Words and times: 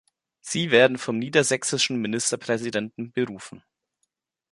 Sie 0.41 0.71
werden 0.71 0.97
vom 0.97 1.19
Niedersächsischen 1.19 2.01
Ministerpräsidenten 2.01 3.11
berufen. 3.11 3.63